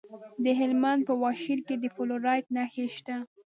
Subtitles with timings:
[0.43, 3.15] د هلمند په واشیر کې د فلورایټ نښې شته.